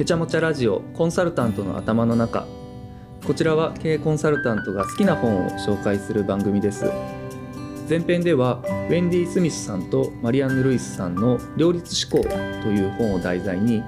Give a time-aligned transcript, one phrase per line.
[0.00, 2.46] へちゃもちゃラジオコンサルタントの頭の中。
[3.26, 6.90] こちらは経営コンサルタントが好きな本を紹介する番組です。
[7.86, 12.24] 前編ではウェンディ・スミスさんとマリアンヌ・ルイスさんの「両立思考」
[12.64, 13.82] という本を題材に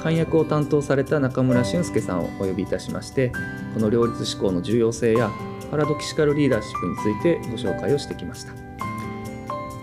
[0.00, 3.32] 漢訳を担当された中村俊介さんをお呼びいたしまして
[3.74, 5.28] この両立思考の重要性や
[5.72, 8.67] パラドキシカルリーダーシップについてご紹介をしてきました。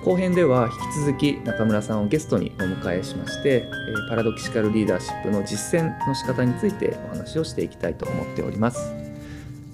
[0.06, 3.68] 後編では引き続き中村さんをゲストにお迎えしまして
[4.08, 8.94] パラドキシカルリーダーシップの実践の仕方についてお話をしていきたいと思っております。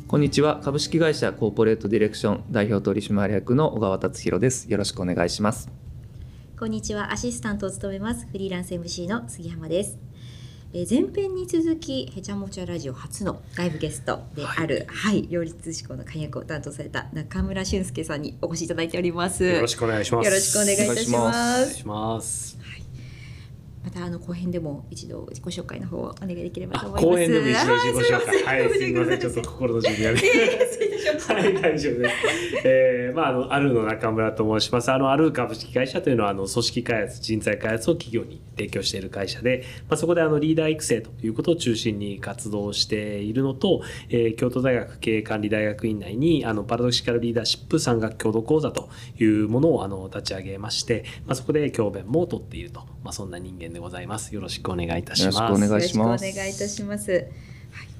[0.08, 0.62] こんにちは。
[0.64, 4.72] 株式会社コーポレートディレクション代表取締役の小川達弘です。
[4.72, 5.70] よろしくお願いします。
[6.58, 7.12] こんにちは。
[7.12, 8.26] アシスタントを務めます。
[8.32, 10.00] フリーランス MC の杉山です。
[10.74, 19.44] え前編に続きへちゃもちゃラジオ初の外部ゲストである、はい、はい、両立志向の解約を担当された中村俊介さんにお越しいただいております。
[19.44, 20.26] よろしくお願いします。
[20.26, 21.34] よろしくお願いいたしま
[21.66, 21.76] す。
[21.76, 22.61] します
[23.84, 27.06] またあの後編でも一度自己紹介の方をお願いできればと思います。
[27.06, 28.44] 後編でも一度自己紹介。
[28.46, 30.20] はい、すみません、ちょっと心の準備が。
[31.34, 32.16] はい、大丈夫です。
[32.64, 34.92] えー、まあ、あの、あるの中村と申します。
[34.92, 54.34] あの、ある株式会社というのは、あの、組織開発、人材開発を企業に提供している会社で、まあ、そこであの、リーダー育成ということを中心に活動しているのと、えー、京都大学経営管理大学院内に、あの、パラドキシカルリーダーシップ産学共同講座というものを、あの、立ち上げまして、まあ、そこで教鞭も取っていると、まあ、そんな人間でございます。
[54.34, 55.36] よろしくお願いいたします。
[55.36, 56.26] よろしくお願いします。
[56.26, 57.12] お願いいたします。
[57.12, 57.22] はい、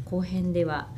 [0.06, 0.90] 後編では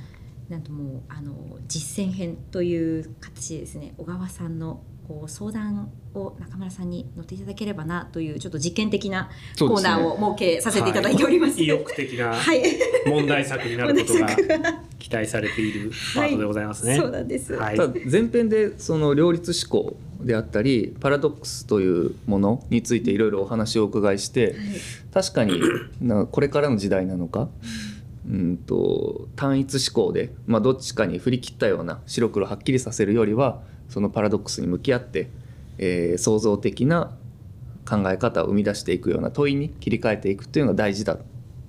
[0.49, 1.33] なんともうあの
[1.67, 9.29] 実践編という形でですね小川さんのこう相談を中村さんに乗っていただければなというちょっと実験的な
[9.59, 11.55] コーナーを設けさせていただいております。
[11.55, 12.35] すねはい、意欲的な
[13.07, 14.27] 問題作になることが
[14.99, 16.91] 期待されているパートでございますね。
[16.91, 17.53] はい、そうなんです。
[17.53, 17.77] はい、
[18.09, 24.55] 前編でその両立思考であったりパラドックスというものについていろいろお話をお伺いして、
[25.13, 25.61] 確かに
[26.01, 27.49] なこれからの時代なのか。
[28.25, 35.29] うんと単一思考で、まあ、どっちかに振り切ったような白黒はっきりさせるよりはそのパラドックスに向き合って、
[35.77, 37.11] えー、創造的な
[37.85, 41.17] 考え方を生み出していくような問いに切り替えていくっていうのが大事だ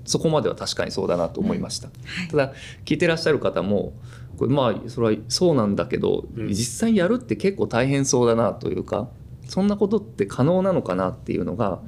[0.05, 1.95] そこまでは確かにそうだなと思いました、うん。
[1.95, 2.53] はい、ただ
[2.85, 3.93] 聞いてらっしゃる方も
[4.37, 9.09] これまあそれはそうなんだけど、うん、実際やるって結構大変そうだなというか
[9.49, 11.81] そんなことって可能なのかなっていうのが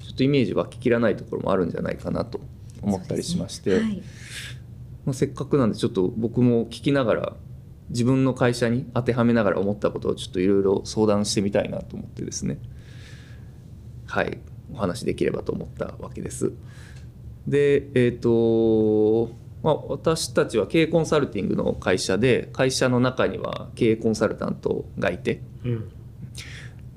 [0.00, 2.40] ちょっとイメージ湧ききらないところもあるんじゃないかなと
[2.82, 3.76] 思ったりしまして、ね。
[3.76, 4.02] はい、
[5.06, 7.32] まあ、せっかくなんでちょっと僕も聞きながら
[7.90, 12.58] 自分の会社に当てはめながら思ったことをちょっといろいろ相談してみたいなと思ってですね。
[14.06, 14.38] はい。
[14.72, 16.52] お話できればと思ったわけです。
[17.46, 25.92] でえっ、ー、とまあ、私たちは経営コンサルティングの会社で会社の中には経営コンサルタントがいて、うん、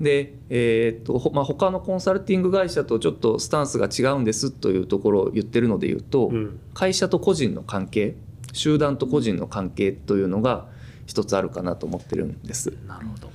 [0.00, 8.16] で、えーとまあ、他のコンサルティング会社とちょっとスタンスが違うんですというところを言ってるので言うと、うん、会社と個人の関係
[8.52, 10.66] 集団と個人の関係というのが
[11.06, 12.72] 一つあるかなと思ってるんです。
[12.86, 13.33] なるほど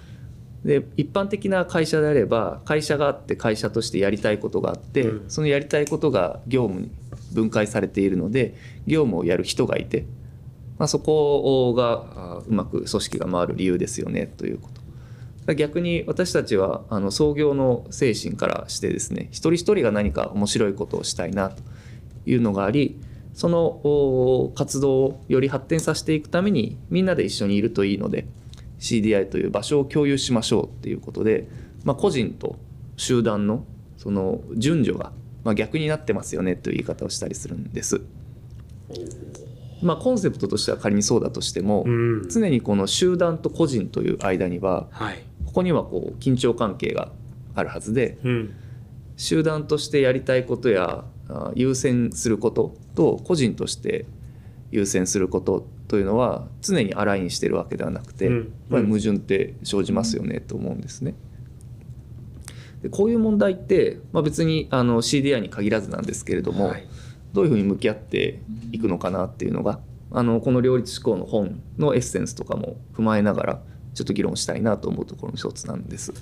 [0.64, 6.92] で一般的な会社であれば会社があって会社としてやりたいことがあって、うん、そのやりたいことが業務に
[7.34, 8.56] 分解されているので
[8.86, 10.06] 業務をやる人がいて、
[10.78, 14.80] まあ、そこがうまく組織が回る理由ですよねということ。
[15.56, 21.64] 逆に私たちはあの創業の精神からしてですね一人一人が何か面白いことをしたいなと
[22.28, 23.00] いうのがあり
[23.34, 28.28] その活動をより発展させていくためにみんなで一緒にいるといいので
[28.80, 31.48] CDI という場所を共有しましょうっていうことで、
[31.84, 32.58] まあ、個人と
[32.98, 33.66] 集団の
[33.98, 35.12] その順序が、
[35.44, 38.02] まあ、逆になってますよねという言い方をしたりするんです。
[39.82, 47.12] まあ、コンセプトとしては仮にそうだとしても、うん、常にこの集団と個人という間には、はい、ここにはこう緊張関係が
[47.56, 48.54] あるはずで、うん、
[49.16, 51.06] 集団としてやりたいことや
[51.56, 54.06] 優先することと個人として
[54.72, 61.16] 優先することというのは常にアラインしてるわけではなくて、うん、やっぱり矛盾って生じますよねと思うんですね。
[62.84, 66.88] でこういう問題って、まあ、別にあの CDI に限らずなんですけれども、はい、
[67.34, 68.40] どういうふうに向き合って
[68.72, 69.80] いくのかなっていうのが
[70.12, 73.62] あのこの両立思考の本のエッセンスとかも踏まえながら
[73.94, 76.14] ちょっと議論したいなと思うところの一つなんです。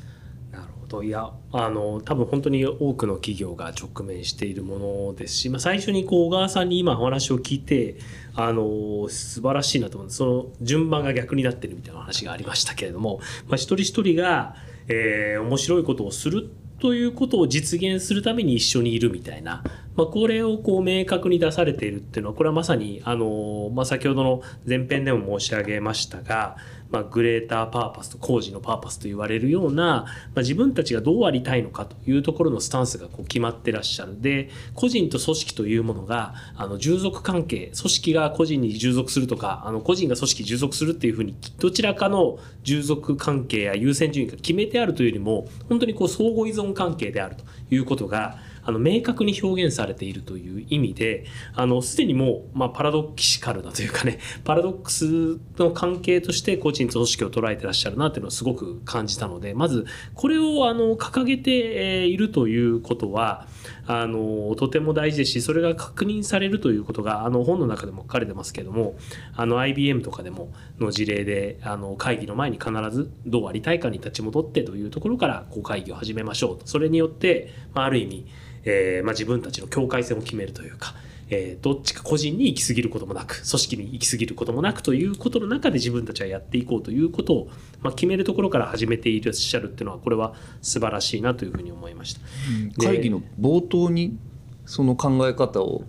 [1.03, 7.97] いやあの多分本当に多くの企業が直面しているものですし、まあ、最初にこう小川さんに今お話を聞いて
[8.35, 10.17] あの素晴らしいなと思うんです。
[10.17, 14.55] その順番が逆になってるみたいな話がありましたけれども、まあ、一人一人が、
[14.87, 16.49] えー、面白いことをする
[16.79, 19.63] ということを実現するために一緒にいるみたいな、
[19.95, 26.57] まあ、これをこう明確に出されているっていうのはこれはまさにあの、まあ、先ほどの前編でも申し上げましたが、
[26.89, 30.05] まあ、グレーターパーパスと工事のパーパスと言われるような、ま
[30.37, 34.21] あ、自分たちがどうありたいのかというところのスタンスがこう決まってらっしゃる。
[34.21, 51.25] で個人と組織というものがあの従属関係組織が個人に従属するとかあの個人が組織従属するっていうふうにどちらかの従属関係や優先順位が決めてあるというよりも本当にこう相互依存関係であるということがあの明確に表現されているという意味で
[51.55, 59.85] あのすでにもう、まあ、パラドキシカルなというかね パラドックスの関係として個人と組織を捉えてらっしゃるなっていうのをすごく感じたのでまず
[60.15, 63.47] これをあの掲げているということは
[63.87, 68.95] あのとても大事ですしそれが確認されるということがあの本の中でも書かれてますけども
[69.35, 76.67] あの IBM とかでもの事例であの会議の前に必ずどうありたいかに立ち戻ってというところからこう会議を始めましょうと。
[76.67, 78.27] それによって、まあ、ある意味
[78.67, 80.93] えー、まあ、自分たちの境界線を決めるというか、
[81.29, 87.49] えー、どっちか個人に行き過ぎることもなく組織に行き過ぎることもなくということの中で自分たちはやっていこうということを、
[87.81, 92.21] まあ、決めるところから始めていらっしゃるっていうのはこれは素晴らしいなというふうに思いました。
[92.61, 94.17] うん、会議の冒頭に
[94.65, 95.83] その考え方を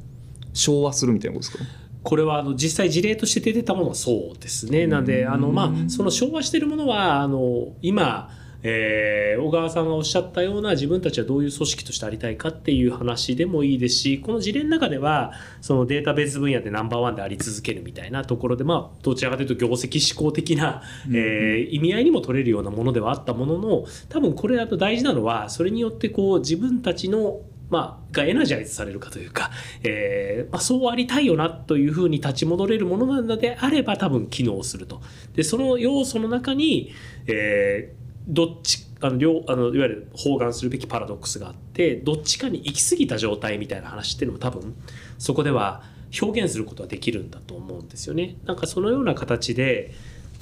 [0.52, 1.64] 昭和するみたいなことですか？
[2.02, 4.86] これはあの実際事例として出てたものはそうですね。
[4.86, 8.30] なんであのまあその昭和してるものはあの今
[8.62, 27.40] えー、小川さんがおっしゃったような自分たちはどういう組織としてありたいかっていう話でもいいですしこの事例の中ではそのデータベース分野でナンバーワンであり続けるみたいなところでまあどちらかというと業績志向的な、えー、意味合いにも取れるようなものではあったものの多分これだと大事なのはそれによってこう自分たちの
[27.70, 29.50] まあ、がエナジャイズされるかというか、
[29.82, 35.02] えーまあ、そうありたいよなというふうに立ち戻れるものなのであれば多分機能すると。
[35.34, 36.92] でその要素の中に、
[37.26, 37.97] えー、
[38.28, 44.74] どっちあの両あのいわゆる包含するべきパラドックスがあってどっちかに行き過ぎた状態みたいな話っていうのも多分
[45.18, 45.82] そこでは
[46.20, 48.36] 表現することはできるんだと思うんですよね。
[48.44, 49.94] なんかそのような形で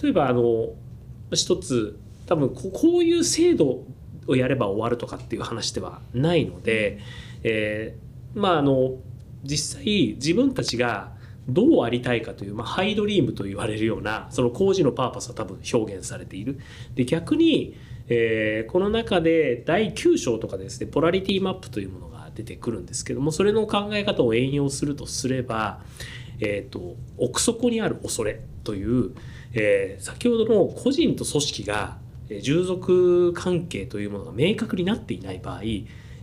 [0.02, 0.70] 例えばあの
[1.32, 3.84] 一つ多分こういう制度
[4.26, 6.98] をやれば終わるとかっていう話ではないので、
[7.44, 8.96] えー、まああの
[9.44, 11.12] 実際自分たちが
[11.48, 16.58] どうありたいかという、まあ、ハイドリームと言われるようなその工事のパーパスは多分表現されている。
[16.94, 17.76] で逆に、
[18.08, 25.80] えー、この中で第9章とかですねポラリティマップというものが出てくるんですけどもそれの考え方を援用するとすれば、
[26.40, 29.12] えーと、奥底にある恐れという、
[29.54, 31.98] えー、先ほどの個人と組織が
[32.42, 35.62] 従属関係というものが明確になっていない場合、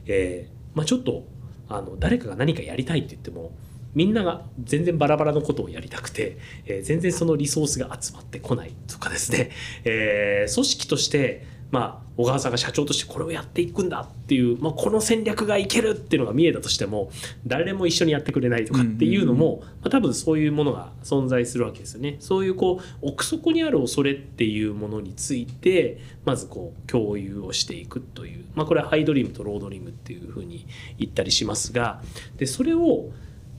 [0.06, 1.26] えーまあ、ちょっと
[1.70, 3.52] あの誰かが何かやりたいって言っても
[3.96, 9.52] みんなが全然バラバラのことをやりたくて、えー、全然そのリソースが集まってこないとかですね、
[9.84, 17.10] えー、組織としてまあ、小川さんが社長としてこれをやっていくんだっていう、まあ、この戦略がいけるっていうのが見えたとしても
[17.48, 22.18] 誰も一緒にやってくれないとかっていうのも、まあ、多分そういうものが存在するわけですよね。
[22.20, 30.68] そういうこう奥底にある恐れっていうものについてまずこう共有をしていくという、まあ、これはハイドリームとロードリームっていうふうに
[31.00, 32.04] 言ったりしますが
[32.38, 33.10] でそれを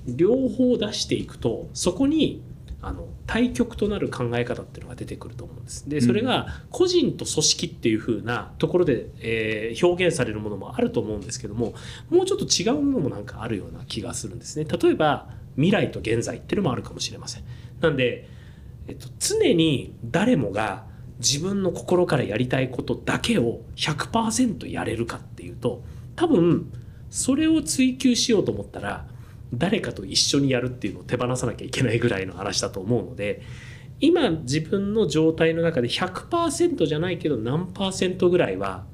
[0.07, 2.43] 両方出していくとそこに
[2.83, 5.89] あの対極となる考え方っていうのが出てくると思うんです。
[5.89, 11.73] でそれが個人と組織っていう風なところで、えー、表現されるものもあると思うんですけども
[12.11, 14.67] もうちょっと違うものもなんかあるような気がするんですね。
[14.67, 17.45] 例えば未来と現在っていうのもあるかもしれません。
[17.81, 18.29] なんで、
[18.87, 20.85] えっと、常に誰もが
[21.21, 25.83] 自分の心からやりたいことだけを100%やれるかっていうと
[26.17, 26.71] 多分
[27.09, 29.07] それを追求しようと思ったら
[29.59, 33.43] 誰かと一緒にやるっていうのを手放さなきゃいけないぐらいの話だと思うので
[34.01, 38.85] 今自分の状態の中で100%じゃないけど何パーセントぐらいは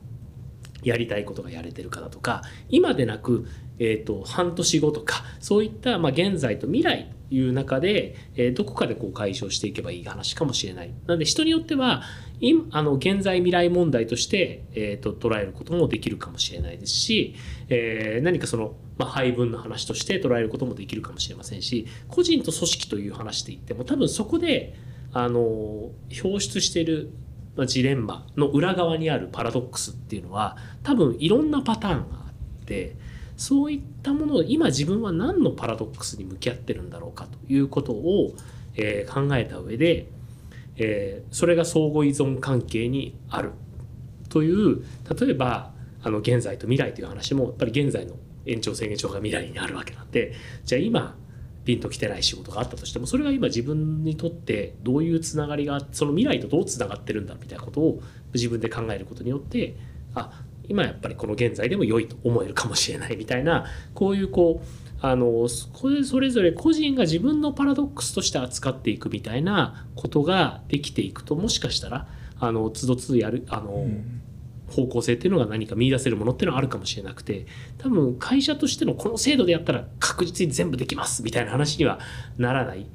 [0.82, 3.46] やりたいことがやれてるかだとか今でなく、
[3.78, 10.88] えーと、半年後とかそういった、まあ、現在と未来いう中で、えー、どこかでこう解消していけばいい話かもしれない。
[11.06, 12.02] なので人によっては
[12.40, 17.36] 今あの現在未来問題として、えーと、捉えることもできるかもしれないですし、
[17.68, 24.74] えー、何かその、まあ、配分の話として捉えることもできるかもしれませんし個人と組織という話で言っても多分そこで
[25.12, 25.90] あの
[26.24, 27.10] 表出している
[27.66, 32.96] ジレンマの裏側にあるパラドックスっていうのは多分いろんなパターンがあって
[33.40, 38.34] そういったものを今自分は何のパラドックスに向き合ってるんだろうかということを、
[38.76, 40.06] えー、考えた上で
[40.80, 43.52] えー、それが相互依存関係にある
[44.30, 44.82] という
[45.20, 48.14] 例えばあの現在と未来という話もやっぱり現在の
[48.46, 50.32] 延長線延長が未来にあるわけなんで
[50.64, 51.14] じゃあ今
[51.66, 58.00] ピンときてない仕事があったとしてもそれが今自分にとってどういうつながりがその未来とどうつながってるんだみたいなことを
[58.32, 59.76] 自分で考えることによって
[60.14, 64.66] あ今やっぱりこの現在でも良いと思えるかもしれないみたいなこういうこう
[65.02, 72.06] あのそれそれぞれ個人が自分のパラドックスとして扱っていくみたいなことができていくともしかしたら
[72.38, 74.20] あのつどつどやるあの、うん。
[74.70, 77.46] 方向性っていうのが何か見出せるものっていうのはあるかもしれなくて
[77.78, 81.98] 多分会社としてのこの制度でやったら確実に全部できますみたいな話には
[82.38, 82.86] ならない、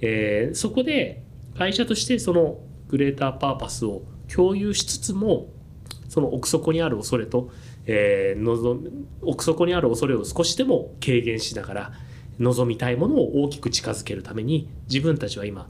[0.00, 1.24] えーそこで
[1.58, 5.48] 会社としてそのグレーターパーパスを共有しつつも
[6.14, 7.50] その奥底にある恐れと、
[7.86, 8.78] えー望
[9.22, 11.92] 奥底にある恐れを少しでも軽減しながら
[12.38, 15.68] 望みたいものを大きく近づけるために自分たちは今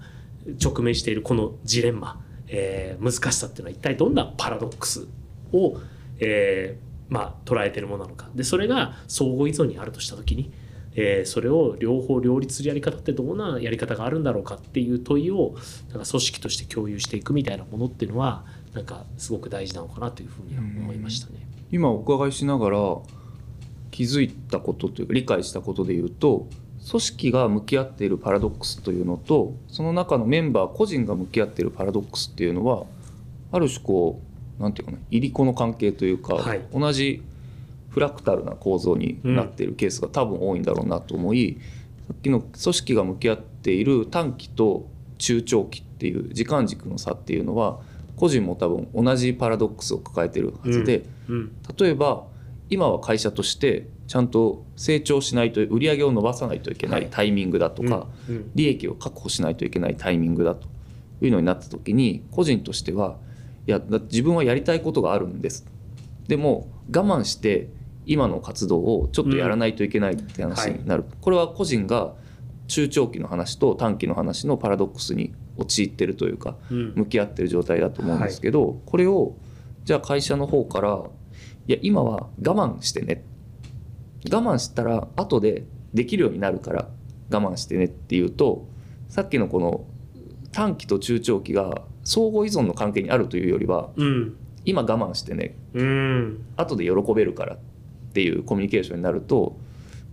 [0.63, 5.07] 直面しているこのジレンマ、えー難しさっていうのは一体どんなパラドックス
[5.55, 5.79] を、
[6.21, 8.29] えーまあ、捉えてるものなのか。
[8.35, 10.53] でそれが相互依存にあるとした時に、
[10.95, 15.55] えーそれを両方両立するやり方ってどんなやり方があるんだろうかっていう問いを
[15.89, 18.45] なんか組織として共有していくみたいなものっていうのは
[18.75, 21.47] なんかすごく大事なのかなというふうには思いましたね。
[21.71, 22.79] 今お伺いしながら
[23.91, 26.49] 気づいたことというか理解したことで言うと
[26.91, 32.85] 組織が向き合っているパラドックスというのとその中のメンバー個人が向き合っているパラドックスっていうのは
[33.53, 34.21] ある種こ
[34.59, 36.63] うなんていうかな入り子の関係というか、はい。
[36.73, 37.23] 同じ
[37.91, 41.59] フラクタルな構造になっているケースが多分多いんだろうなと思い、
[42.09, 44.89] さっきの組織が向き合っている短期と
[45.19, 47.79] 中長期っていう時間軸の差っていうのは
[48.17, 52.27] 個人も多分同じパラドックスを抱えてるはずで、うん例えば
[52.71, 57.05] 今は会社としてちゃんと成長しないと売り上げを伸ばさないといけなはい。
[57.05, 58.51] いタイミングだとか、うんうん。
[58.55, 60.67] 利益を確保しないといけないタイミングだと
[61.21, 63.17] いうのになった時に個人としては
[63.67, 65.67] いやだ自分はやりたいことがあるんです。
[66.27, 67.69] でも我慢して
[68.07, 72.15] 今の活動をちょっとやらないといけないって話になる、これは個人が
[72.67, 79.37] 中長期の話と短期の話のパラドックスに陥ってるというか向き合ってる状態だと思うんですけど、これを
[79.85, 81.05] じゃあ会社の方から
[81.67, 83.25] いや今は我慢してね
[84.31, 86.89] 我慢したら後でできるようになるから
[87.31, 88.67] 我慢してねっていうと
[89.09, 89.85] さっきのこの
[90.53, 97.59] 短期と中長期が相互依存の関係にあるというよりはうん今我慢してねうん後で喜べるからっ
[98.15, 99.59] ていうコミュニケーションになると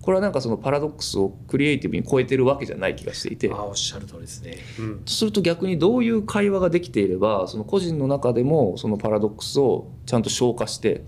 [0.01, 4.57] これはなんかそのパラドックスをクリエイティブに超えてるわけじゃない気がしていてあおっしゃる通りですね。
[4.79, 11.03] うんすると逆にどういう会話ができていればその個人の中でもそのパラドックスをちゃんと消化して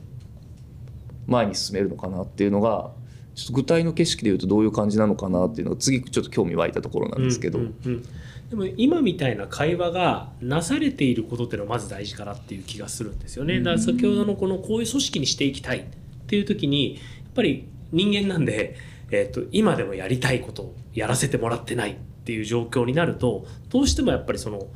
[1.27, 2.91] 前に進めるのかなっていうのが
[3.33, 8.03] ちょっと具体の景色でいうとどういう感じなのかなっていうのが次ちょっと興味湧いたところなんですけど、うんうんうん
[8.49, 13.57] でも今みたいな会話がなされていることっていうのはまず大事かなっていう気がするんですよね。
[13.59, 15.83] だから先ほどのこのこういう組織にしていきたいっ
[16.27, 18.75] ていう時にやっぱり人間なんで、
[19.11, 21.95] えー、と今でもやりたいことをやらせてもらってないっ
[22.25, 24.67] ていう状況になるとどうしてもやっぱりその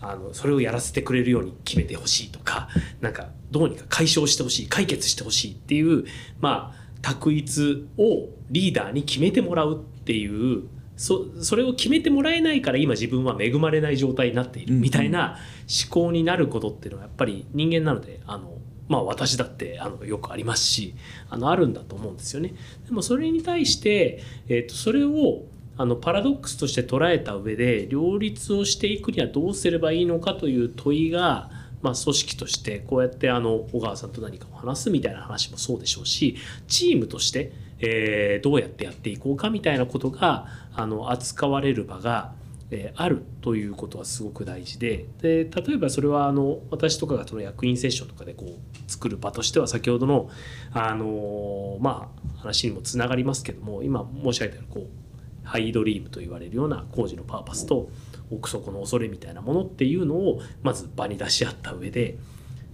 [0.00, 2.68] あのそれをやらせてくれるように決めてほしいとか
[3.02, 6.04] なんかどうにか解消してほしい解決してほしいっていう
[6.40, 15.38] まあ択一をリーダーに決めてもらうっていうそそれを決めてもらえないから今自分は恵まれない状態になっているみたいな
[15.82, 18.52] 思考になることっていうのはやっぱり人間なのであの
[18.90, 20.96] まあ私だってあのよくありますし
[21.30, 22.54] あのあるんだと思うんですよね。
[22.86, 25.44] でもそれに対して、えー、とそれを
[25.76, 31.50] あのパラドックスとして捉えた上で両立をしていくにはどうすればいいのかという問いが、
[31.82, 42.32] まあ、組織としてこうやってあの小川さんと何かを話すみたいな話もそうでしょうしチームとして、えーどうやってやっていこうかみたいなことがあの扱われる場が、
[42.70, 50.30] えあるということはすごく大事でで例えばそれはあの私とかがその役員セッションとかでこう作る場としては先ほどの
[50.72, 55.00] あのまあ話にもつながりますけども今申し上げたようにこう
[55.46, 57.90] ハイドリームと言われるような工事のパーパスと
[58.30, 62.16] 奥底の恐れみたいなものっていうのをまず場に出し合った上で、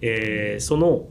[0.01, 1.07] えーその、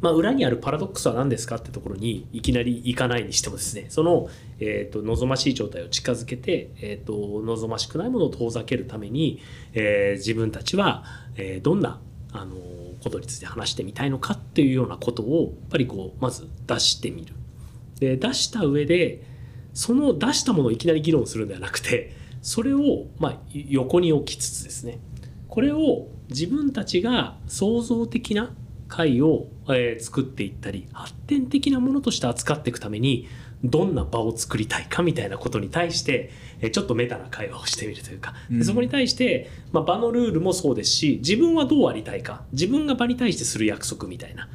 [0.00, 9.40] まあ、裏にあるパラドックスは何ですかってところにいきなり行かないにしてもですねその、えー、と望ましい状態を近づけて、えー、と望ましくないものを遠ざけるために、
[9.74, 11.04] えー自分たちは、
[11.36, 12.00] えーどんな
[12.32, 12.56] あの
[13.02, 17.34] ことについて話してみたいのかっていうようなことをやっぱりこうまず出してみる。
[18.00, 19.22] で出した上で
[19.72, 24.98] その出したものをいきなり議論するんではなくてそれをまあ横に置きつつですね
[25.48, 28.50] これを自分たちが創造的な
[28.88, 33.26] 会を、えー作っていったり発展的なものとして扱っていくために
[33.64, 38.64] どんな場を作りたいかみたいなことに対してえーちょっとメタな会話をしてみるというか、でうん。
[38.64, 42.44] そこに対して、まあ、場のルールもそうですし自分はどうありたいか。
[42.52, 44.48] 自分が場に対してする約束みたいな、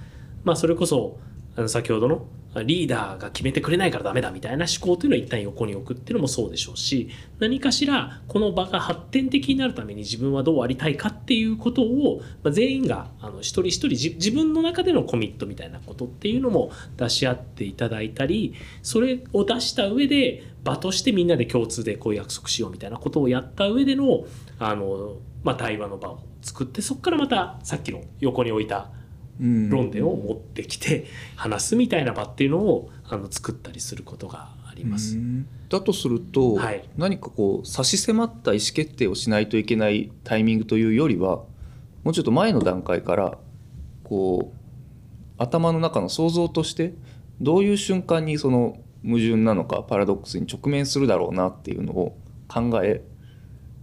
[0.43, 1.19] まあ、それこそ
[1.55, 18.53] あの先ほどのリーダーが決めてくれないからダメだみたいな思考というのは一旦横に置くっていうのもそうでしょうし何かしらこの場が発展的になるために自分はどうありたいかっていうことを、ま、全員があの一人一人自分の中でのコミットみたいなことっていうのも出し合っていただいたり
[18.83, 24.25] それを出した上で場としてみんなで共通でこう約束しようみたいなことをやった上での
[24.59, 28.89] あの、まあ、対話の場を作ってそこからまたさっきの横に置いた
[29.41, 35.17] 論点を持ってきて話すみたいな場っていうのをあの作ったりすることがあります。
[35.69, 41.43] だとすると、はい、何かこう差し迫った意思決定をしないといけないタイミングというよりは
[42.03, 43.37] もうちょっと前の段階から
[44.03, 46.93] こう頭の中の想像として
[47.39, 52.17] どういう瞬間にその矛盾なのかパラドックスに直面するだろうなっていうのを
[52.47, 53.03] 考え、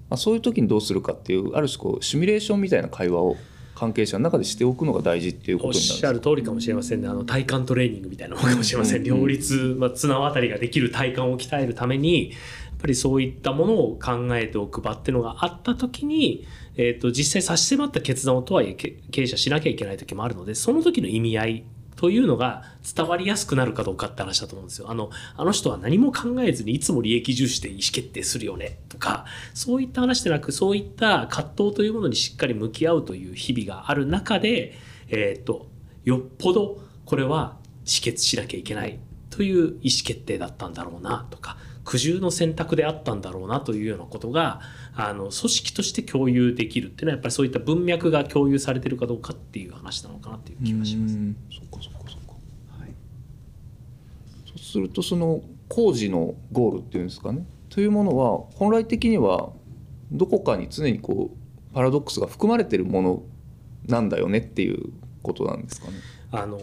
[0.09, 3.37] まあ、そういう時にどうするかっていうある種こうシミュレーションみたいな会話を
[3.79, 7.07] 関係者の中でしておくのが大事っていうことになるおっしゃる通りかもしれませんね。
[7.07, 21.65] あの体幹トレーニングみたいなものかもしれません、両立、まあ、綱渡りができる体幹を鍛えるためにやっぱりそういったものを考えておく場っていうのがあった時に、えーと、実際差し迫った決断をとはいえ経営者しなきゃいけない時もあるのでその時の意味合い
[21.99, 22.62] というのが
[22.95, 24.88] 伝わりやすくなるかどうかって話だと思うんですよ。
[24.88, 34.78] あの、あの人は何も考えずにいつも利益重視で意思決定するよねとか、そういった話でなく、そういった葛藤というものにしっかり向き合うという日々がある中で、
[35.09, 35.67] えっ、と、
[36.05, 39.00] よっぽどこれは止血しなきゃいけない
[39.31, 41.57] という意思決定だったんだろうなとか、
[41.88, 44.61] 苦渋の選択であったんだろうなというようなことが
[44.95, 51.14] あの組織として共有できるっていうのはやっぱりそういった文脈が共有されてるかどうかっていう話なのかなっていう気がします。
[51.50, 52.33] そっかそっかそっか、
[52.78, 52.95] はい、
[54.45, 55.40] そうするとその
[55.71, 59.50] 工事のゴールっていうんですかねというものは本来的には
[60.12, 63.23] どこかに常にこうパラドックスが含まれてるもの
[63.87, 64.92] なんだよねっていう
[65.23, 65.95] ことなんですかね。
[66.33, 66.61] あの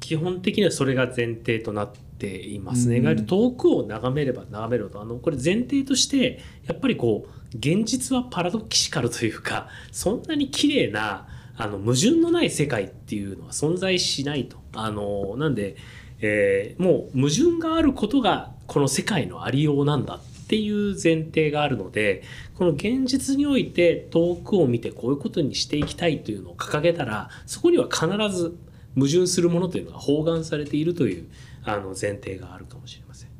[0.00, 2.98] 基本的にはそれが前提となっていますね。
[2.98, 14.58] うん、遠くを眺めれば眺めるとあのこれ前提としてやっぱりこう現実はパラドキシカルというかそんなに綺麗なあの矛盾のない世界っていうのは存在しないと。
[14.74, 15.76] あのなんで、
[16.20, 22.22] えー、もう矛盾があることがこの世界のありようなんだっていう前提があるので
[22.56, 28.56] この現実において遠くを見てこういうことにしていきたいというのを掲げたらそこには必ず
[28.94, 31.28] 矛盾するものというのが包含されているという
[31.66, 33.30] あの前提があるかもしれません。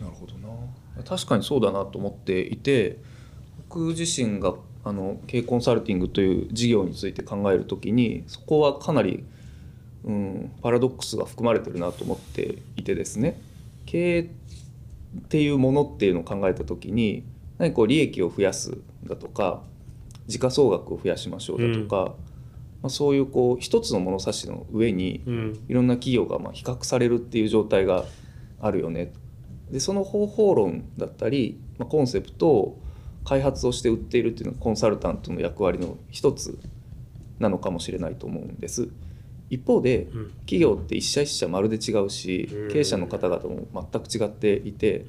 [0.00, 0.48] なるほどな。
[1.04, 2.98] 確かにそうだなと思っていて
[3.68, 9.24] 僕自身があの経営コンサルティングという事業について考える時にそこはかなり、
[10.04, 13.40] うん、パラドックスが含まれてるなと思っていてですね。
[13.86, 14.28] 経営っ
[15.28, 17.24] ていうものっていうのを考えた時に
[17.58, 19.62] 何かこう利益を増やすだとか
[20.26, 22.14] 時価総額を増やしましょうだとか、
[22.84, 25.22] まあ、そういうこう一つの物差しの上に
[25.68, 28.04] いろんな企業がまあ比較されるっていう状態が
[28.60, 29.14] あるよね。
[29.70, 32.82] でその方法論だったり、まあ、コンセプトを
[33.24, 36.58] 開発をして売っているっていうのはコンサルタントの役割の一つ
[37.38, 38.90] なのかもしれないと思うんです。
[39.48, 40.08] 一方で、
[40.40, 45.06] 企業って一社一社まるで違うし、経営者の方々も全く違っていて、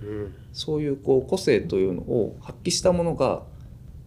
[0.54, 3.44] そういうこう個性というのを発揮したものが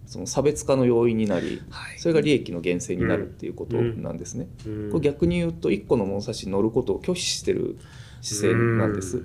[0.09, 1.61] その差別化の要因になり、
[1.99, 4.49] それが利益の源泉になるっていうことなんですね。
[4.90, 7.77] これ逆に言うと1個の物差しに乗ることを拒否してる
[8.23, 9.23] 姿勢なんです。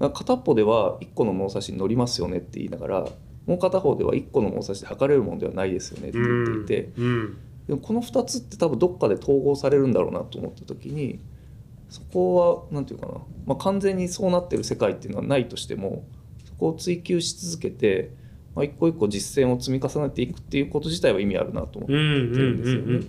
[0.00, 3.08] 片っぽでは1個の物差しに乗りますよねって言いながら
[3.46, 6.92] もう片方では1個の物差しで測れるものではないですよねって言っていて、
[7.68, 11.20] でもこの2つって多分どっかで統合されるんだろうなと思った時に
[11.90, 16.04] そこは何て言うかな、まあ、完全にそうなってる世界っていうのはないとしても
[16.44, 18.10] そこを追求し続けて
[18.58, 23.06] まあ、一個一個実践を積み重ねていくっていうこと自体は意味あるなと思ってるんですよね。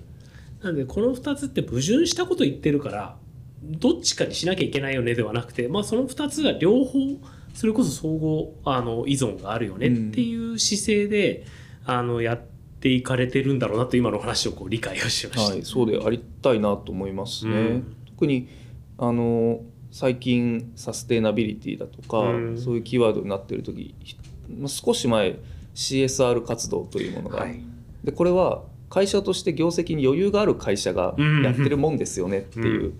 [0.61, 3.17] なんでこの2つって矛盾したこと言ってるから
[3.63, 6.99] どっちかにしなきゃいけないよねではなくて、まあ、その2つが両方
[7.53, 11.45] それこそ相互あの依存があるよねっていう姿勢で、
[11.87, 12.41] うん、あのやっ
[12.81, 17.53] ていかれてるんだろうなと今の話をこう理解をしました、はい、そうでありたいなと思いますね。
[17.53, 18.49] うん、特に
[18.97, 23.95] あの最近サステイナビリティだとか、うん、そういうキーワードになってる時
[24.67, 25.39] 少し前
[25.75, 27.61] CSR 活動というものが、はい、
[28.03, 32.93] でこれは会社として業績に余裕がある会社がやってるもんですよねっていう、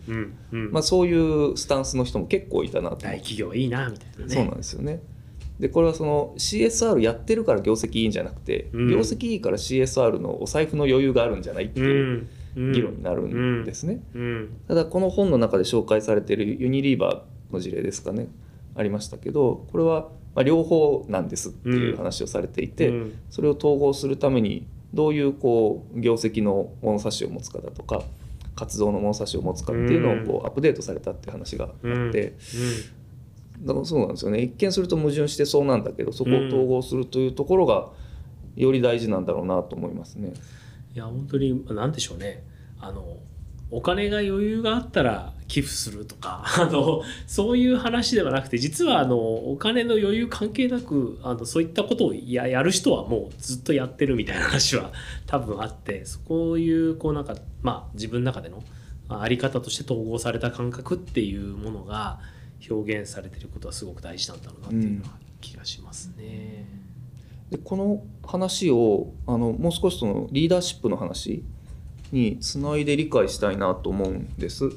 [0.71, 1.13] まあ、そうい
[1.51, 2.97] うスタンスの人も結構いたなと。
[2.97, 5.01] 大企業いいなみたいな、ね、そうなんですよね。
[5.59, 14.01] でこれはその CSR やってるから業績いいんじゃなくて、うん、業績いいから CSR のお財布の余裕があるんじゃないっていう議論になるんですね、
[14.67, 18.27] ただこの本の中で紹介されているユニリーバーの事例ですかね。
[18.75, 28.03] ありましたけどこれはまあ、両方なんですっていう話をされていて、うん、それを統合するためにどういうこう業績の物差しを持つかだとか
[28.55, 32.33] 活動の物差しを持つかっていうのをこうアップデートされたっていう話があって、
[33.61, 34.41] だからそうなんですよね。
[34.41, 37.87] 一見すると矛盾してそうなんだけどそこを統合するというところが
[38.55, 40.33] より大事なんだろうなと思いますね。
[40.93, 42.43] いや本当に何でしょうね。
[42.81, 43.17] あの
[43.71, 54.91] お金が余裕があったら寄付するとか あのそういう話ではなくて実はあのお金の余裕関係なくあのそういったことをややる人はもうずっとやってるみたいな話は
[55.27, 58.63] 多分あってそういうこうなんかまあ自分の中での
[59.09, 62.19] あり方として統合された感覚っていうものが
[62.69, 66.65] 表現されてることはすごく大事なんだろうなっていうのは気がしますね。
[67.49, 71.43] でこの話をあのもう少しそのリーダーシップの話
[72.11, 74.71] につないで理解したいなと思うんです。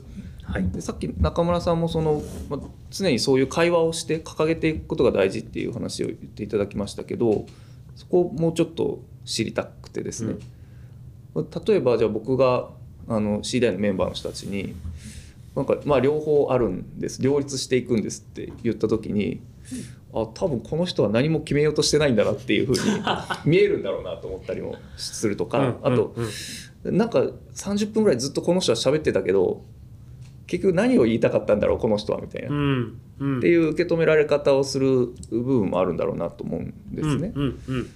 [0.45, 0.69] はい。
[0.71, 2.59] でさっき中村さんもその、ま、
[2.91, 7.47] 常にそういう会話をして掲げていくことが大事っていう話を言っていただきましたけど
[7.97, 10.35] そこをもうちょっと知りたくてですね、
[11.35, 12.69] 例えばじゃあ僕が
[13.09, 14.75] あの C 大のメンバーの人たちに
[15.55, 17.23] なんかまあ両方あるんです。
[17.23, 19.41] 両立していくんですって言った時に
[20.13, 23.03] あ多分この人は何も決めようとしてないんだなっていうふうに
[23.45, 26.15] 見えるんだろうなと思ったりもするとか、あと、
[26.85, 27.21] なんか
[27.55, 29.65] 30分ぐらいずっとこの人は喋ってたけど
[30.47, 33.41] 結局何を言いたかったんだろうこの人はみたいな、うっんうん。
[33.41, 37.33] ていう受け止められ方をする部分もあるんだろうなと思うんですね。
[37.35, 37.91] うんうん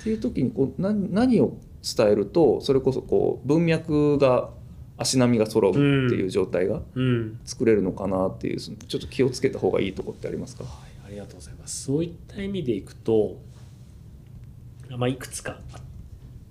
[0.00, 4.50] っていう時にこう何何を伝えるとそれこそこう文脈が
[4.98, 7.04] 足並みが揃うっていう状態がうん。
[7.04, 10.64] うん作れるのかなっていうそのちょっと気をつけた方がいいところってありますか？
[10.64, 11.84] はい、ありがとうございます。
[11.84, 13.36] そういった意味でいくと、
[14.90, 15.80] まあ、いくつかあっ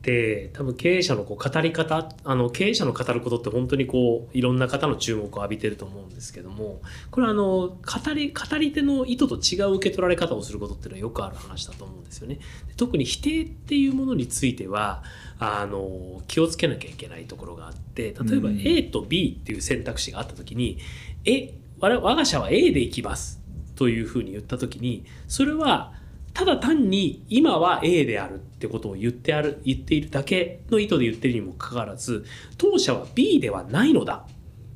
[0.03, 7.77] て、多分経営者のこう語り方、あの経営者の語ることって本当にこういろんな方の注目を浴びてると思うんですけども、これはあの語
[8.13, 12.35] り語り手の意図と違う受け取られ方をすることっていうのはよくある話だと思うんですよね。
[12.35, 12.41] で
[12.75, 15.03] 特に否定っていうものについては
[15.39, 20.77] あの気をつけなきゃいけないところがあって例えばうん A と B っていう選択肢があった時に
[21.25, 23.41] 「え我我が社は A で行きます」
[23.75, 25.93] というふうに言った時にそれは
[26.33, 32.25] ただ単に今は A であるってことを言ってある言っているだけの意図で言ってるにもかかわらず
[32.57, 34.25] 当社は B ではないのだ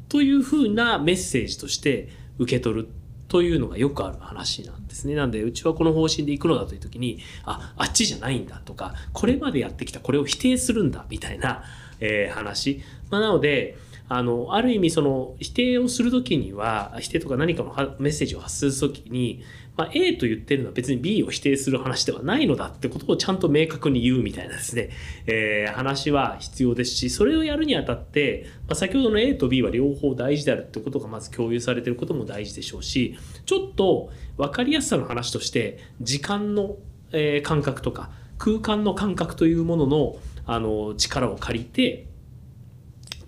[0.09, 2.89] というふうなメッセージとして受け取る
[3.27, 5.15] というのがよくある話なんですね。
[5.15, 11.63] なんでうちはこの方針で行くのだという時にああっちじゃないんだとかこれまでやってきたこれを否定するんだみたいな、
[11.99, 13.77] えー話、まあ、なので
[14.09, 19.43] あのある意味その否定をする時には否定とか何かのメッセージを発する時に、
[19.77, 24.89] まあ、A と言ってるのは別に B を否定する話ではないのだってことをちゃんと明確に言うみたいなですね、
[25.27, 36.77] えー話は必要ですしそれをやるにあたって、まあ、先ほどの A と B は両方大事であるってことがまず共有されてることも大事でしょうしちょっと分かりやすさの話として時間の、
[37.11, 38.09] え感覚とか
[38.39, 40.15] 空間の感覚というものの
[40.49, 42.06] あの力を借りて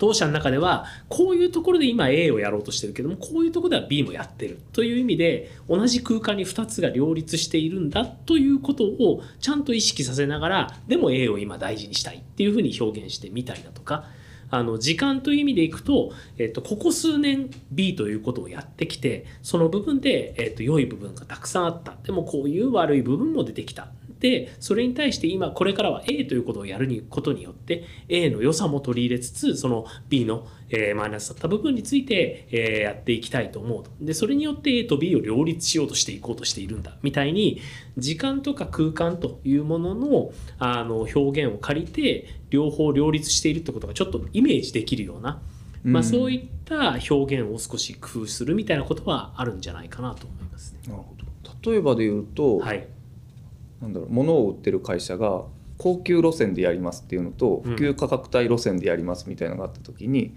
[0.00, 4.58] 当社の中ではこういうところで今 A をやろうとしてるけどもこういうところでは B もやってる。
[4.72, 14.06] という意味で同じ空間に2つが両立しているんだということをちゃんと意識させながらでも A を今大事にしたいっていうふうに表現してみたりだとか
[14.50, 21.94] あの時間という意味でいくと、えっと、ここ数年 B ということをやってきてその部分で、えっと、良い部分がたくさんあった。
[22.02, 23.88] でもこういう悪い部分も出てきた。
[24.20, 33.90] でそれに対して今これからは A ということをやるにことによって A の良さも取り入れつつその B の、えーマイナスだった部分について、えーやっていきたいと思うと。
[34.00, 36.96] でそれによって A と B を両立しようとしていこうとしているんだ。
[37.02, 37.60] みたいに
[37.96, 45.40] 時間とか空間というもののあの表現を借りて両方両立しているってことがちょっとイメージできるような、
[45.84, 50.80] まあ、うんそういった表現を少し工夫するみたいなことはあるんじゃないかなと思いますね。
[50.88, 51.70] なるほど。
[51.70, 52.86] 例えばで言うと、はい、
[53.80, 55.44] なんだろう物を売ってる会社が
[55.78, 57.76] 高級路線でやりますっていうのとうん。
[57.76, 60.34] 普及価格帯路線でやりますみたいなのがあった時に、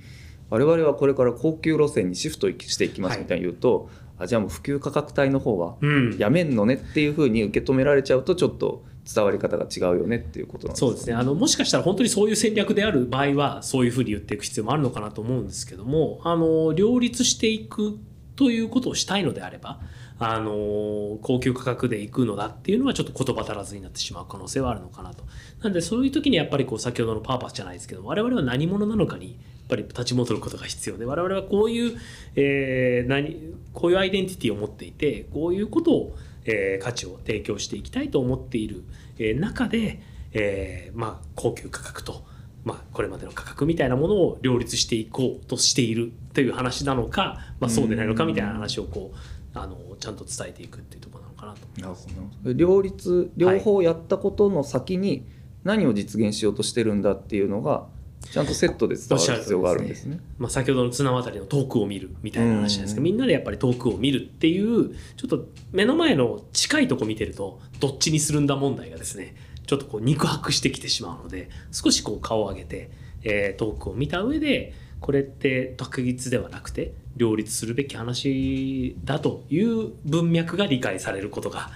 [0.50, 6.18] 我々はこれから高級路線にシフトしていきますみたいに言うと、あじゃあもう普及価格帯の方はうん。
[6.18, 11.14] やめんのねっていうふうに受け止められちゃうとちょっと伝わり方が違うよねっていうことなんですそうですね。
[11.14, 17.98] あのもしかしたら本当にそういう戦略である場合はそういうふうに言っていく必要もあるのかなと思うんですけどもあの両立していく
[18.38, 19.82] ということをしたいのであれば
[20.20, 25.24] あの高級価格でいくのだっていうのはちょっと言葉足らずになってしまう可能性はあるのかなと。
[25.62, 29.36] なんでそういう時にやっぱりこう先ほどのパーパスじゃないですけど我々は何者なのかにやっ
[29.70, 32.00] ぱり立ち戻ることが必要で我々はこういう、
[32.36, 38.84] えー何こういうアイデンティティを持っていてこういうことを、えー価値を提供していきたいと思っている、
[39.18, 40.02] えー中で、
[40.34, 42.26] えーまあ、高級価格と、
[42.66, 49.18] まあ、これまでの価格みたいなものを両立していこうとしているという話なのか、まあ、そうでないのかみたいな話をこう
[49.54, 52.08] あのちゃんと伝えていくっていうところなのかなと思います。
[52.08, 55.26] なるほど両立両方やったことの先に
[55.64, 57.88] 何を実現しようとしてるんだっていうのが
[58.32, 60.20] ちゃんとセットで伝わる必要があるんですね。
[60.38, 69.36] まあ、先ほどの綱渡りの遠くを見るみたいな話ですけど、みんなでやっぱり遠くを見るっていうちょっと目の前の近いとこ見てるとどっちにするんだ問題がですね
[69.68, 72.92] ちょっとこう肉薄してきてしまうので少しこう顔を上げて、
[73.24, 81.72] えー、遠くを見た上でこれって特筆ではなくて両立するべき話だという文脈が理解されることが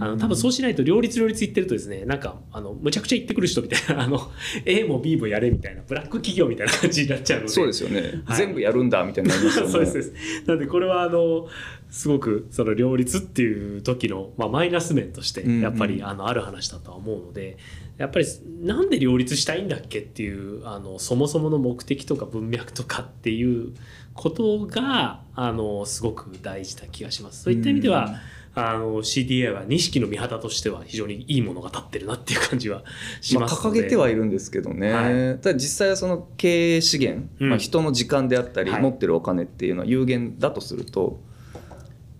[0.00, 4.30] あの多分そうしないと両立両立言ってるとですねなんかあのむちゃくちゃ言ってくる人みたいな あの
[4.64, 7.52] A も B もやれみたいなブラック企業みたいな感じになっちゃうので。
[7.52, 9.72] そうですよね、はい全部やるんだみたいになりますよね。
[9.72, 10.12] そうです。
[10.46, 11.48] なんでこれはあの
[11.90, 17.56] すごくその両立っていう時の、まあ、マイナス面としてやっぱりあのある話だとは思うので
[17.96, 18.26] やっぱり
[18.62, 23.72] なんで両立したいんだっけっていうあのそもそもの目的とか文脈とかっていう
[24.14, 27.44] ことがあのすごく大事な気がします。
[27.44, 28.16] そういった意味では、
[28.58, 32.84] あの CDA は錦の御旗としては非常にいいものが立ってるなっていう感じは
[33.20, 38.82] しまあ、ますので、掲げてはいるんですけどね、はただ実際はその経営資源、うんまあ、人の時間であったり、はい。
[38.82, 41.20] 持ってるお金っていうのは有限だとすると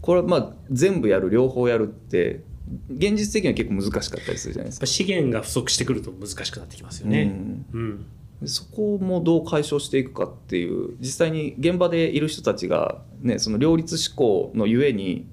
[0.02, 2.42] これはまあ全部やる両方やるって
[2.90, 4.86] 現実的には結構難しかったりするじゃないですか。
[4.86, 7.34] 資源が不足してくると難しくなってきますよね。
[7.72, 8.06] うん。
[8.42, 15.26] でそこもどう解消していくかっていう実際に現場でいる人たちが、ね、その両立志向のゆえに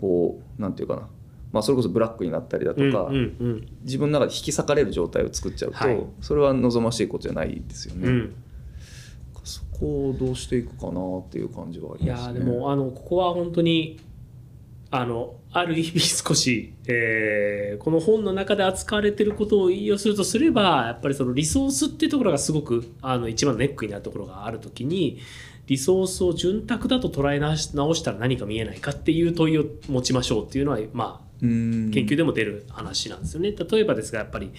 [0.00, 1.08] こうなんていうかな、
[1.52, 3.10] まあ、それこそブラックになったりだとか、
[3.82, 8.08] 自分の中で引き裂かれる状態を作っちゃうと、はいそれは望ましいことじゃないですよね。
[8.08, 8.34] うんうん
[9.44, 12.38] そこをどうしていくかなっていう感じはあいりますね。
[12.40, 13.98] やーでもあのここは本当に
[14.90, 25.20] あのある意味少し、えーこの本の中で扱われてることを引用するとすればやっぱりそのリソースっていうところがすごくあの一番のネックになるところがあるときに
[25.68, 33.52] リソースを潤沢だと捉え直したら何か見えないかっていう問いを持ちましょうっていうのはまあうん研究でも出る話なんですよね。
[33.52, 34.50] 例えばですがやっぱり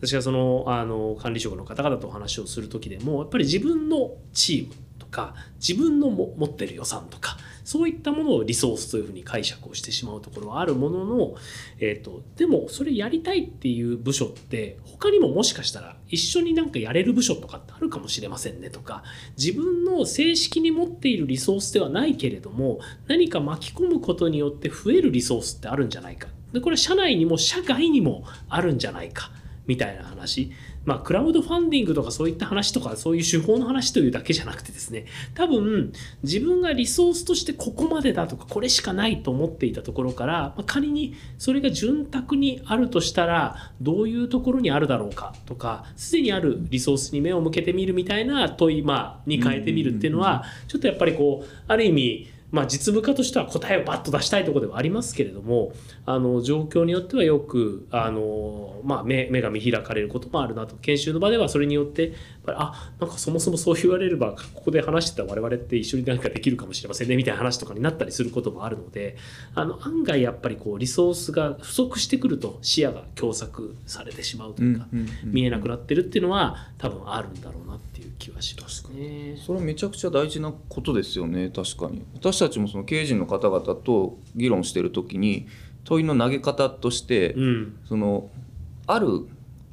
[0.00, 5.34] 私がそのあの管理職の方々とお話をする時でもやっぱり自分のチームとか
[5.66, 7.38] 自分のも持ってる予算とか
[7.70, 11.36] そういったものをリソースというふうに解釈をしてしまうところはあるものの、
[11.78, 19.04] えー、とでもそれやりたいっていう部署って他にももしかしたら一緒になんかやれる部署とかってあるかもしれませんねとか
[19.38, 26.26] 自分の正式に持っているリソースではないけれども何か巻き込むことによって増えるリソースってあるんじゃないか。
[26.52, 29.30] でこれ社内にも社外にもあるんじゃないか。
[29.70, 30.50] みたいな話。
[30.84, 35.04] まあクラウドファンディングとかそういった話とかそういう手法の話というだけじゃなくてですね。
[35.34, 35.92] 多分
[36.24, 55.72] 自分がリソースとしてここまでだとかこれしかないと思っていたところから、まあ、仮にそれが潤沢にあるとしたらどういうところにあるだろうかとかすでにあるリソースに目を向けてみるみたいな問い、まあ、に変えてみるっていうのはちょっとやっぱりこうある意味まあ、実務家としては答えをバッと出したいところではありますけれども
[56.04, 60.76] あの状況によってはよくあの、まあ、目目が見開かれることもあるなと。
[60.76, 62.12] 研修の場ではそれによって
[62.44, 69.16] ぱりあなんかそもそもそう言われればここで話してた我々って一緒に何かできるかもしれませんねみたいな話とかになったりすることもあるので
[69.54, 75.32] あの案外やっぱりこうリソースが不足してくると視野が狭窄されてしまうというか、うんうんうん。
[75.32, 79.36] 見えなくなってるっていうのは多分あるんだろうなっていう気はしますね。
[79.36, 82.04] それはめちゃくちゃ大事なことですよね確かに。
[82.14, 85.46] 私たちもその経営陣の方々と議論してる時に
[85.84, 87.78] 問いの投げ方として、うん。
[87.88, 88.28] その
[88.86, 89.26] ある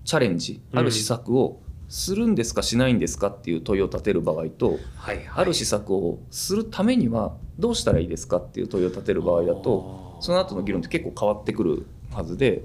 [0.05, 5.27] チャレンジある施策をするんですかしないんですかっていう問いを立てる場合と、はいはい。
[5.35, 12.63] ある施策をするためにはどうしたらいいですかっていう問いを立てる場合だとその後の議論って結構変わってくるはずで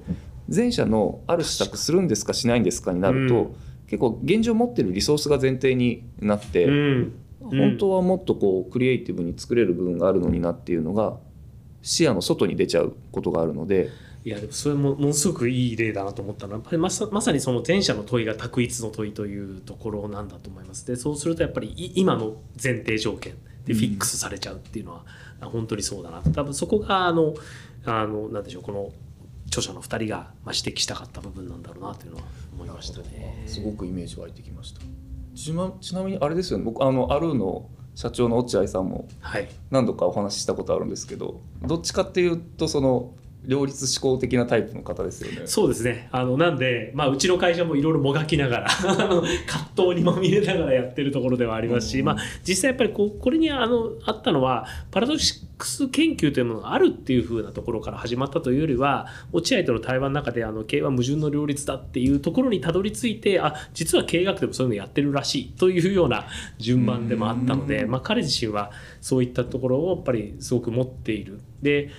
[0.52, 3.56] 前者のある施策するんですかしないんですかになると、うん。
[3.86, 7.12] 結構現状持ってるリソースが前提になって、うん。
[7.40, 11.16] 本当はもっとこうクリエイティブに作れる部分があるのになっていうのが
[11.82, 13.90] 視野の外に出ちゃうことがあるので。
[14.24, 20.86] いやでもそれもものすごくいい例だなと思ったのはやっぱりまさまさにその前者の問いが択一の問いというところなんだと思います。
[20.86, 25.04] でそうするとやっぱりい今の前提条件でフィックスされちゃうっていうのは、
[25.40, 27.34] 本当にそうだな多分そこがあの
[27.84, 28.92] あのなんでしょうこの
[29.46, 32.22] 著者の2人がまあ指摘したかった部分なんだろうなというのは
[32.54, 33.42] 思いましたね。
[33.46, 34.80] すごくイメージ湧いてきました。
[35.34, 36.64] ちなちなみにあれですよね。
[36.64, 39.48] 僕あのアルーの社長の落合さんもはい。
[39.70, 46.08] 何度かお話ししたことあるんですけどどっちかっていうとその両立思考的なタイプの方ですよねそうですね。
[46.12, 55.24] あの、なんで、まあ、うちの会社もいろいろもがきながら、あ の葛藤にまみれながらやってるところではありますし、うんまあ、実際やっぱりこう、これにあの、あったのは、パラドキ
[55.58, 66.26] クス研究というものがあるっていう風なところから始まったというよりは、落合との対話の中で、あの、経営は矛盾の両立だっていうところにたどり着いて、あ、実は経営学でもそういうのやってるらしいというような
[66.58, 71.40] 順番でもあったので、うんまあ、彼自身はそういったところをやっぱりすごく持っている。
[71.60, 71.90] で、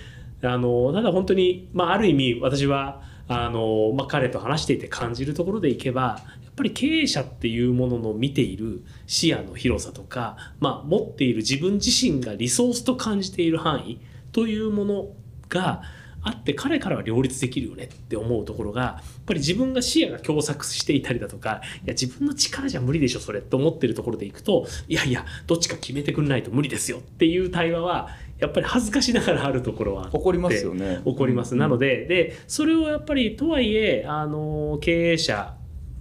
[0.46, 14.00] あのただ本当に、まあ、ある意味私はあの、まあ、彼と話していて感じるところでいけばやっぱり経営者っていうものの見ている視野の広さとか、まあ、持っている自分自身がリソースと感じている範囲
[14.32, 15.08] というもの
[15.48, 15.82] が
[16.24, 28.08] あって彼からは両立できるよねって思うところがやっぱり自分が視野が狭窄していたりだとかいや自分の力じゃ無理でしょそれって思ってるところでいくといやいやどっちか決めてくれないと無理ですよっていう対話は
[28.44, 31.00] やっぱり恥ずかしながらあるところは起こりますよね。
[31.04, 35.54] 起こります、なのででそれをやっぱりとはいえあの経営者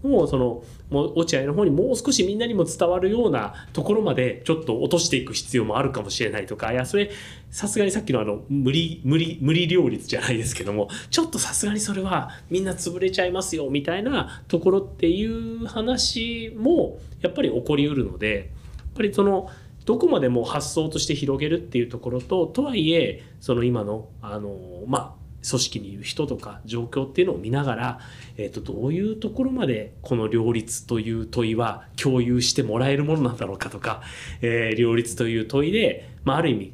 [0.04, 7.10] もそのもう落合の方にもう少しみんなにも伝わるようなところまでちょっと落としていく必要もあるかもしれないとかいやそれ
[7.50, 19.50] さすがにさっきのあの無理無理無理両立じゃないですけどもちょっとさすがにそれはみんな潰れちゃいますよみたいなところっていう話もやっぱり起こりうるのでやっぱりその
[19.86, 28.00] どこまでも発想として広げるっていうところととはいえその今のあのまあ組織にいる人とか状況っていうのを見ながら、
[28.38, 34.02] えー、とどういうところまでこの両立という問いは共有してもらえるものなんだろうかとか、
[34.42, 36.74] えー両立という問いで、まあ、ある意味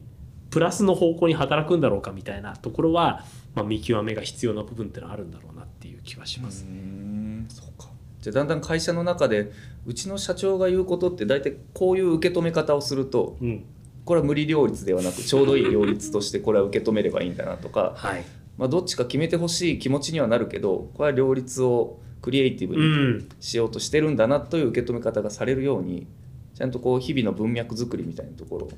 [0.50, 6.72] プラスの方向に働くんだろうかみたいなところは、まあ、見極めが必要な部分ってのはあるんだろうなっていう気はしますね。
[6.72, 7.90] んそうか
[8.22, 9.52] じゃあだんだん会社の中で
[9.86, 13.66] うちの社長が言うことって大体こういう受け止め方をするとうん。
[14.06, 18.26] これは無理両立ではなくちょうどいい両立としてこれは受け止めればいいんだなとか、はい。
[18.58, 26.08] まあ、どっちか決めてほしい気持ちにはなるけどこれは両立をクリエイティブうにんしようとしてるんだなという受け止め方がされるように
[26.56, 28.72] ちゃんとこう日々の文脈作りみたいなところを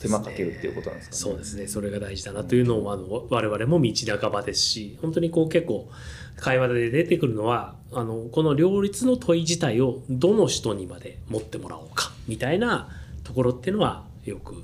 [0.00, 1.20] 手間かけるっていうことなんですかね。
[1.20, 1.66] そうですね。
[1.66, 5.88] それが大事だなというのをあの我々も道半ばですし本当にこう結構
[6.36, 12.88] 会話で出てくるのはあのこの両立の問い自体をどの人にまで持ってもらおうかみたいな
[13.22, 14.54] ところっていうのはよく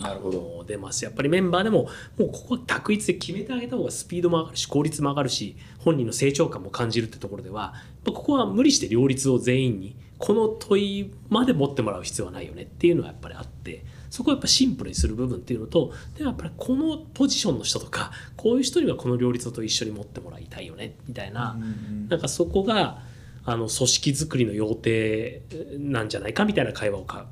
[0.00, 0.64] なるほど。
[0.66, 1.04] 出ます。
[1.04, 1.88] やっぱりメンバーでも
[2.18, 7.74] もうここは択一で決めてあげた方がスピードも上がるし効率も上がるし本人の成長感も感じるってところでは
[8.06, 23.02] ここは無理して両立を全員にこの問いまで持ってもらう必要はないよねっていうのはやっぱりあってそこをやっぱシンプルにする部分っていうのとでもやっぱりこのポジションの人とかこういう人にはこの両立と一緒に持ってもらいたいよねみたいな、うんうんなんかそこが
[23.44, 25.42] あの組織づくりの要諦
[25.78, 27.26] なんじゃないかみたいな会話をか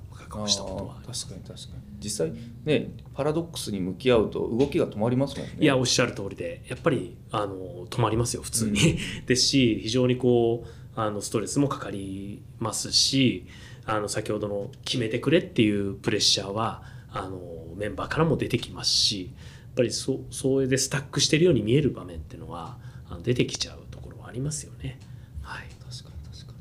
[1.07, 1.89] 確かに確かに。
[2.01, 2.33] 実際
[2.65, 5.57] ねパラドックスに向き合うと動きが止まりますもんね。
[5.59, 8.99] いやおっしゃる通りでやっぱりあの止まりますよ普通に。
[9.27, 13.47] ですし非常にこうあのストレスもかかりますし
[13.91, 17.41] あの先ほどの決めてくれっていうプレッシャーはあの
[17.77, 22.77] メンバーからも出てきますしやっぱりそそれでスタックしてるように見える場面っていうのは
[23.09, 24.99] あの出てきちゃうところはありますよね。
[25.41, 26.59] はい、確かに確かに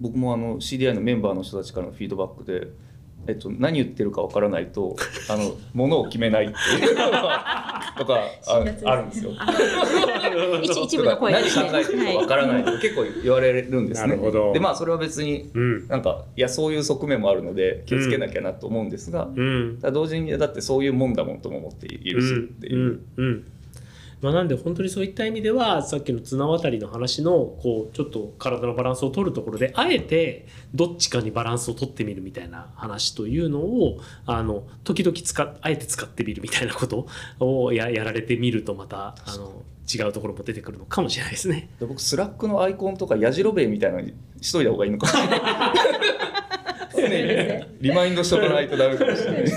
[0.00, 2.66] 僕もあの CDI のメンバーの人たちからのフィードバックで、
[3.26, 4.96] えっと、何言ってるかわからないと
[5.28, 9.32] あのものを決めないっていうのが とかああるんですよ。
[9.38, 9.52] あ
[10.62, 14.16] 一一部の声何考えてるかわからないと結構言われるんですね。
[14.52, 15.88] でまあそれは別にうん。
[15.88, 19.78] なんかいやそういう側面もあるので気をつけなきゃなと思うんですが、うん。
[19.80, 22.76] 同時にだってそういうもんだもんとも思っているしっていう。
[22.76, 23.00] うん。
[23.16, 23.44] うん
[24.24, 27.32] まあ、なんで本当にそういった意味ではさっきの綱渡りの話の
[27.62, 37.06] こうちょっと体のバランスを取るところであえてどっちかにバランスを取ってみるみたいな話というのをあの時々使っあえて使ってみるみたいなこと
[37.38, 41.68] をややられてみるとまたあの違うところも出てくるのかもしれないですね。
[41.78, 45.06] で僕スラックのアイコンとかやじろべえみたいなのにしといた方がいいのか
[47.04, 49.50] もしれない常にリマインドしとかないとダメかもしれないキ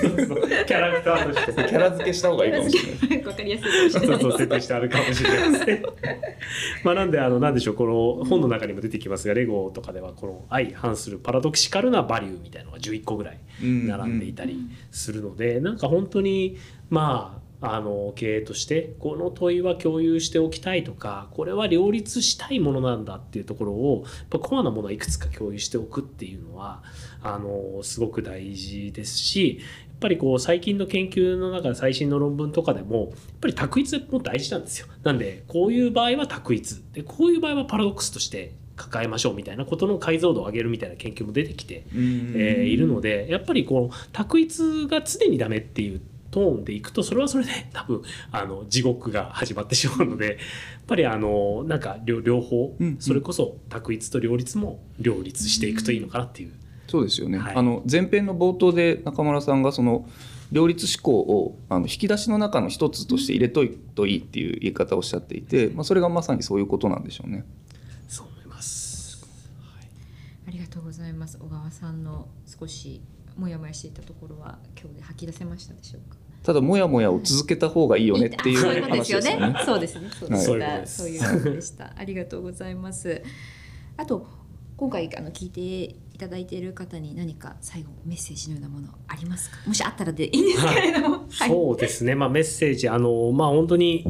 [0.73, 5.83] ャラクターとしてキャラ付けした方がいいかもしれないわかりやすいかもしれないそうそう設定してあるかもしれません。
[6.83, 7.85] まあなんであのなんでしょうこ
[8.19, 14.59] の本の中にも出てきますがレゴとかではこの相反するパラドキシカルなバリューみたいなのが11個ぐらい並んでいたり
[14.91, 16.57] するので、なんか本当に
[16.89, 26.83] まああの経営としてこの問いは共有しておきたいとかこれは両立したいものなんだっていうところをやっぱコアなものをいくつか共有しておくっていうのは
[27.23, 33.09] あのすごく大事ですしやっぱりこう最近の研究の中で最新の論文とかでもやっ
[33.41, 34.87] ぱり択一も大事なんですよ。
[35.01, 50.37] なんでこういう場合は択一でこういう場合はパラドックスとして抱えましょうみたいなことの解像度を上げるみたいな研究も出てきてえーいるのでやっぱりこの択一が常にダメっていうトーンでいくとそれはそれで多分あの地獄が始まってしまうのでやっ
[50.87, 52.97] ぱりあのなんか両両方うんうん。
[52.99, 56.51] それこそ択一と両立も両立していくといいのかなっていう。
[56.87, 57.55] そうですよね、はい。
[57.55, 60.09] あの前編の冒頭で中村さんがその
[60.51, 67.43] 両立思考をあの引き出しの中の一つとして入れといといいっていう言い方をおっしゃっていて、まあ、それがまさにそういうことなんでしょうね。
[68.07, 69.27] そう思います。
[70.47, 71.37] ありがとうございます。
[71.37, 73.01] 小川さんの少し
[73.35, 76.15] モヤモヤしていたところは今日で吐き出せましたでしょうか？
[76.43, 79.61] ただもやもやを続けた方がいいよねっていうそういうことですよ話ですよねね。
[79.65, 80.09] そうですね。
[80.11, 80.29] そう
[80.59, 80.87] ではいした。
[80.87, 81.93] そそういうことでした。
[81.95, 83.21] ありがとうございます。
[83.97, 84.27] あと
[84.77, 85.61] 今回あの聞いて
[86.13, 89.57] いただいている方に何か最後メッセージのようなものありますか？
[89.65, 91.15] もしあったらでいいんですけれども。
[91.29, 91.49] はい。
[91.49, 94.05] そうですね、まあ、メッセージ、あのまあ、本当に、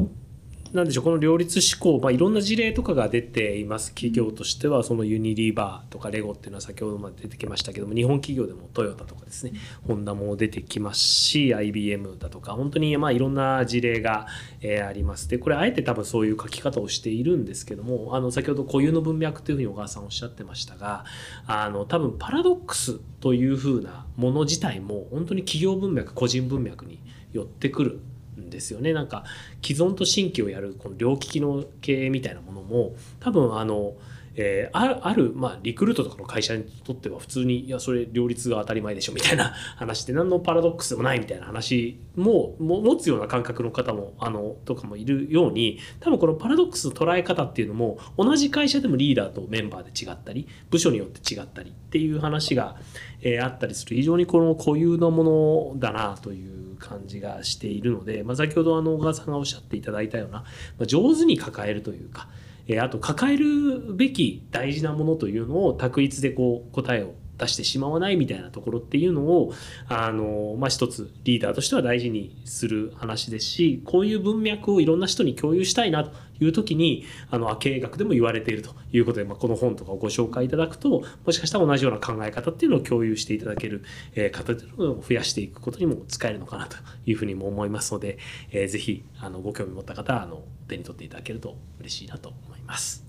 [0.72, 9.52] なんでしょう、この両立志向、まあ、いろんな事例とかが出ています、企業としては、そのユニリーバーとかレゴっていうのは先ほどまで出てきましたけども、日本企業でもトヨタとかですね、
[9.86, 14.26] ホンダも出てきますし、IBM だとか、本当にまあいろんな事例が、
[14.60, 15.28] えーあります。
[15.28, 21.04] で、これ、あえて多分そういう書き方をしているんですけども、あの先ほど固有の文脈というふうに小川さんおっしゃってましたが、
[21.46, 27.00] あの多分パラドックスというふうなもの自体も、本当に企業文脈、個人文脈に
[27.32, 28.00] 寄ってくる
[28.38, 28.92] んですよね。
[28.92, 29.24] なんか
[29.62, 33.94] 既存と新規をやるこの両利きの経営みたいなものも多分あの、
[34.34, 52.76] えーあるある、まあ、リクルートとかの会社にとっては普通にいやそれ両立が当たり前でしょみたいな 話で何のパラドックスでもないみたいな話も持つような感覚の方もあのとかもいるように多分このパラドックスの捉え方っていうのも同じ会社でもリーダーとメンバーで違ったり部署によって違ったりっていう話が、
[53.22, 53.96] えーあったりする。
[53.96, 60.44] 非常にこの固有なものだなという感じがしているので、まあ、先ほどあの小川さんがおっしゃっていただいたような、ま
[60.82, 62.28] あ、上手に抱えるというか、
[62.66, 69.52] えーあと抱えるべき大事なものというのを択一でこう答えを出してしまわないみたいなところっていうのを
[69.88, 76.10] あの、まあ、一つリーダーとしては大事にする話ですしこういう文脈をいろんな人に共有したいなと
[76.40, 83.84] いう時にあの経営学でも言われているということで、まあ、この本とかをご紹介いただくともしかしたら同じような考え方っていうのを共有していただける、
[84.14, 86.76] えー方というのを増やしていくことにも使えるのかなと
[87.06, 88.18] いうふうにも思いますので、
[88.50, 93.07] えーぜひあのご興味持った方はあの手に取っていただけると嬉しいなと思います。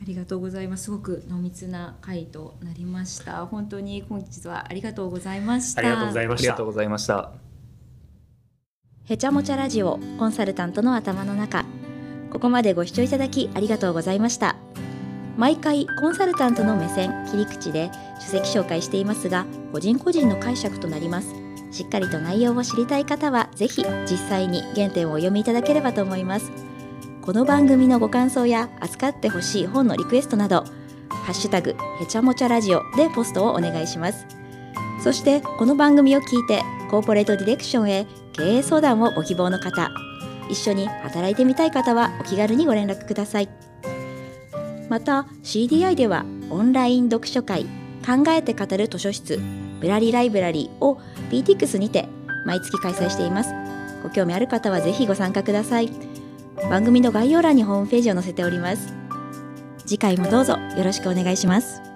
[0.00, 0.84] ありがとうございます。
[0.84, 3.46] すごく濃密な回となりました。
[3.46, 5.80] 本当に本日はありがとうございました。
[5.80, 6.66] ありがとうございましたありがとう。
[6.66, 7.50] ございました。
[9.10, 11.64] へちゃもちゃラジオコンサルタントの頭の中
[12.30, 14.54] ここまでご視聴いただきありがとうございました
[15.36, 17.90] 毎回コンサルタントの目線切り口で
[18.20, 21.34] 書籍紹介していますが個人個人の解釈となります
[21.72, 26.69] しっかりと内容を知りたい方はぜひ実際に原点をお読みいただければと思います
[27.30, 30.64] この番組のご感想や扱ってほしい本のリクエストなど
[31.10, 34.26] ハッシュタグへちゃもちゃラジオでポストをお願いします。
[35.00, 36.60] そしてこの番組を聞いて
[36.90, 39.92] コーポレートディレクションへ経営相談をご希望の方
[40.48, 43.48] 一緒に働いてみたい方はお気軽にご連絡ください。
[44.88, 47.62] また CDI ではオンライン読書会
[48.04, 49.38] 考えて語る図書室
[49.80, 51.00] ブラリライブラリーを
[51.30, 52.08] PTX にて
[52.44, 53.54] 毎月開催しています。
[54.02, 56.19] ご興味ある方はぜひご参加ください。
[56.68, 58.94] 番組の概要欄にホームページを載せております。
[59.86, 61.89] 次回もどうぞよろしくお願いします。